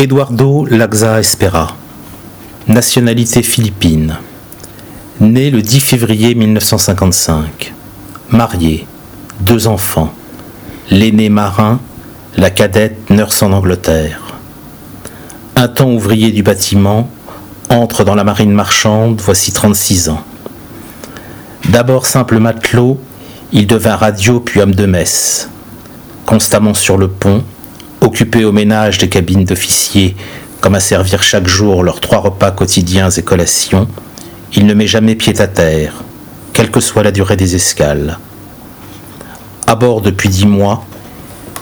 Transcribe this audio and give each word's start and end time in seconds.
Eduardo 0.00 0.64
Laxa 0.70 1.18
Espera, 1.18 1.74
nationalité 2.68 3.42
philippine, 3.42 4.16
né 5.18 5.50
le 5.50 5.60
10 5.60 5.80
février 5.80 6.36
1955, 6.36 7.74
marié, 8.30 8.86
deux 9.40 9.66
enfants, 9.66 10.14
l'aîné 10.88 11.30
marin, 11.30 11.80
la 12.36 12.50
cadette 12.50 13.10
nurse 13.10 13.42
en 13.42 13.50
Angleterre. 13.50 14.20
Un 15.56 15.66
temps 15.66 15.90
ouvrier 15.90 16.30
du 16.30 16.44
bâtiment, 16.44 17.10
entre 17.68 18.04
dans 18.04 18.14
la 18.14 18.22
marine 18.22 18.52
marchande, 18.52 19.20
voici 19.20 19.50
36 19.50 20.10
ans. 20.10 20.22
D'abord 21.70 22.06
simple 22.06 22.38
matelot, 22.38 23.00
il 23.52 23.66
devint 23.66 23.96
radio 23.96 24.38
puis 24.38 24.60
homme 24.60 24.76
de 24.76 24.86
messe. 24.86 25.50
Constamment 26.24 26.74
sur 26.74 26.98
le 26.98 27.08
pont, 27.08 27.42
occupé 28.08 28.46
au 28.46 28.52
ménage 28.52 28.96
des 28.96 29.10
cabines 29.10 29.44
d'officiers 29.44 30.16
comme 30.62 30.74
à 30.74 30.80
servir 30.80 31.22
chaque 31.22 31.46
jour 31.46 31.84
leurs 31.84 32.00
trois 32.00 32.18
repas 32.18 32.50
quotidiens 32.50 33.10
et 33.10 33.22
collations, 33.22 33.86
il 34.54 34.64
ne 34.64 34.72
met 34.72 34.86
jamais 34.86 35.14
pied 35.14 35.38
à 35.42 35.46
terre, 35.46 36.02
quelle 36.54 36.70
que 36.70 36.80
soit 36.80 37.02
la 37.02 37.12
durée 37.12 37.36
des 37.36 37.54
escales. 37.54 38.18
À 39.66 39.74
bord 39.74 40.00
depuis 40.00 40.30
dix 40.30 40.46
mois, 40.46 40.86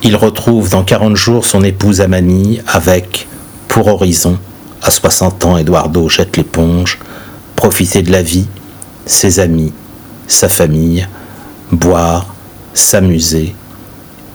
il 0.05 0.15
retrouve 0.15 0.71
dans 0.71 0.85
quarante 0.85 1.17
jours 1.17 1.45
son 1.45 1.65
épouse 1.65 2.01
à 2.01 2.07
avec, 2.69 3.27
pour 3.67 3.89
horizon, 3.89 4.39
à 4.83 4.93
60 4.93 5.45
ans, 5.47 5.59
Eduardo 5.59 6.09
jette 6.09 6.37
l'éponge, 6.37 7.01
profiter 7.57 8.03
de 8.03 8.13
la 8.13 8.23
vie, 8.23 8.47
ses 9.05 9.41
amis, 9.41 9.73
sa 10.29 10.49
famille, 10.49 11.09
boire, 11.73 12.35
s'amuser 12.73 13.53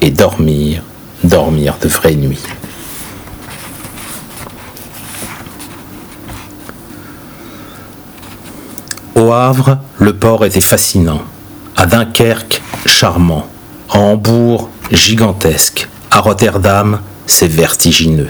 et 0.02 0.12
dormir, 0.12 0.84
dormir 1.24 1.78
de 1.82 1.88
vraies 1.88 2.16
nuits. 2.16 2.44
Au 9.16 9.32
Havre, 9.32 9.78
le 10.00 10.14
port 10.14 10.46
était 10.46 10.62
fascinant. 10.62 11.22
À 11.76 11.86
Dunkerque, 11.86 12.62
charmant. 12.86 13.48
À 13.90 14.00
Hambourg, 14.00 14.70
gigantesque. 14.92 15.88
À 16.10 16.20
Rotterdam, 16.20 17.00
c'est 17.28 17.48
vertigineux 17.48 18.30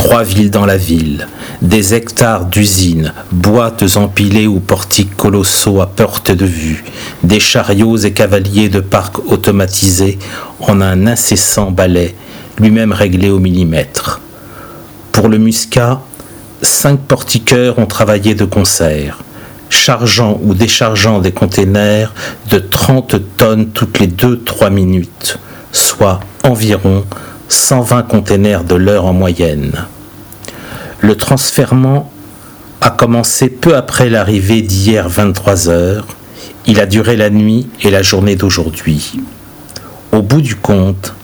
trois 0.00 0.22
villes 0.22 0.50
dans 0.50 0.64
la 0.64 0.78
ville, 0.78 1.28
des 1.60 1.92
hectares 1.92 2.46
d'usines, 2.46 3.12
boîtes 3.32 3.98
empilées 3.98 4.46
ou 4.46 4.58
portiques 4.58 5.14
colossaux 5.14 5.82
à 5.82 5.86
porte 5.86 6.30
de 6.30 6.46
vue, 6.46 6.82
des 7.22 7.38
chariots 7.38 7.98
et 7.98 8.12
cavaliers 8.14 8.70
de 8.70 8.80
parcs 8.80 9.18
automatisés 9.30 10.18
en 10.58 10.80
un 10.80 11.06
incessant 11.06 11.70
balai, 11.70 12.14
lui-même 12.58 12.92
réglé 12.92 13.28
au 13.28 13.38
millimètre. 13.38 14.22
Pour 15.12 15.28
le 15.28 15.36
muscat, 15.36 16.00
cinq 16.62 16.98
portiqueurs 17.00 17.78
ont 17.78 17.84
travaillé 17.84 18.34
de 18.34 18.46
concert, 18.46 19.18
chargeant 19.68 20.40
ou 20.42 20.54
déchargeant 20.54 21.18
des 21.18 21.32
containers 21.32 22.14
de 22.48 22.58
30 22.58 23.16
tonnes 23.36 23.68
toutes 23.68 23.98
les 23.98 24.08
2-3 24.08 24.72
minutes, 24.72 25.38
soit 25.72 26.20
environ 26.42 27.04
120 27.50 28.04
containers 28.04 28.64
de 28.64 28.76
l'heure 28.76 29.06
en 29.06 29.12
moyenne. 29.12 29.72
Le 31.00 31.16
transfèrement 31.16 32.10
a 32.80 32.90
commencé 32.90 33.48
peu 33.48 33.76
après 33.76 34.08
l'arrivée 34.08 34.62
d'hier 34.62 35.08
23 35.08 35.68
heures. 35.68 36.06
Il 36.66 36.80
a 36.80 36.86
duré 36.86 37.16
la 37.16 37.28
nuit 37.28 37.68
et 37.82 37.90
la 37.90 38.02
journée 38.02 38.36
d'aujourd'hui. 38.36 39.20
Au 40.12 40.22
bout 40.22 40.40
du 40.40 40.56
compte, 40.56 41.14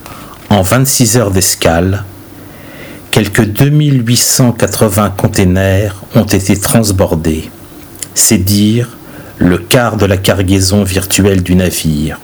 en 0.51 0.63
26 0.63 1.17
heures 1.17 1.31
d'escale, 1.31 2.05
quelques 3.11 3.45
2880 3.45 5.11
containers 5.11 5.95
ont 6.15 6.25
été 6.25 6.59
transbordés. 6.59 7.51
C'est 8.15 8.39
dire 8.39 8.97
le 9.39 9.59
quart 9.59 9.97
de 9.97 10.07
la 10.07 10.17
cargaison 10.17 10.83
virtuelle 10.83 11.43
du 11.43 11.55
navire. 11.55 12.19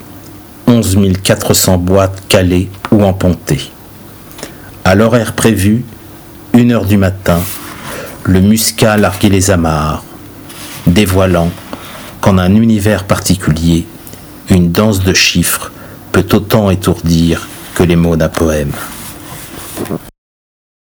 11 0.66 0.98
400 1.22 1.78
boîtes 1.78 2.22
calées 2.28 2.70
ou 2.90 3.04
empontées. 3.04 3.70
À 4.84 4.96
l'horaire 4.96 5.34
prévu, 5.34 5.84
une 6.54 6.72
heure 6.72 6.86
du 6.86 6.96
matin, 6.96 7.40
le 8.24 8.40
muscat 8.40 8.96
larguait 8.96 9.28
les 9.28 9.52
amarres, 9.52 10.02
dévoilant 10.88 11.50
qu'en 12.20 12.36
un 12.36 12.56
univers 12.56 13.04
particulier, 13.04 13.86
une 14.50 14.72
danse 14.72 15.04
de 15.04 15.14
chiffres 15.14 15.70
peut 16.10 16.26
autant 16.32 16.68
étourdir 16.70 17.48
que 17.76 17.84
les 17.84 17.94
mots 17.94 18.16
d'un 18.16 18.28
poème. 18.28 18.72